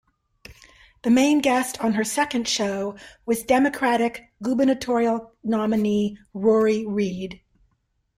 [1.03, 2.95] The main guest on her second show
[3.27, 7.39] was Democratic Gubernatorial nominee Rory Reid.